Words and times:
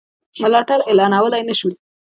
ملاتړ 0.41 0.79
اعلانولای 0.87 1.43
نه 1.49 1.55
شو. 1.59 1.69